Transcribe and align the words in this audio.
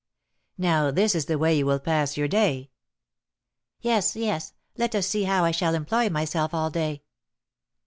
"Now 0.57 0.89
this 0.89 1.13
is 1.13 1.25
the 1.27 1.37
way 1.37 1.55
you 1.55 1.67
will 1.67 1.77
pass 1.79 2.17
your 2.17 2.27
day" 2.27 2.71
"Yes, 3.81 4.15
yes, 4.15 4.53
let 4.75 4.95
us 4.95 5.05
see 5.05 5.25
how 5.25 5.45
I 5.45 5.51
shall 5.51 5.75
employ 5.75 6.09
myself 6.09 6.55
all 6.55 6.71
day." 6.71 7.03